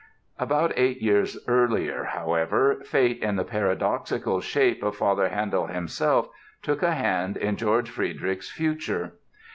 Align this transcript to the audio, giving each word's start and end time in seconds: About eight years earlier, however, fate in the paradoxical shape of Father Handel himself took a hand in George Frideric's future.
About 0.39 0.73
eight 0.77 0.99
years 0.99 1.37
earlier, 1.47 2.05
however, 2.05 2.81
fate 2.83 3.21
in 3.21 3.35
the 3.35 3.43
paradoxical 3.43 4.41
shape 4.41 4.81
of 4.81 4.95
Father 4.95 5.29
Handel 5.29 5.67
himself 5.67 6.27
took 6.63 6.81
a 6.81 6.95
hand 6.95 7.37
in 7.37 7.55
George 7.55 7.87
Frideric's 7.91 8.49
future. 8.49 9.13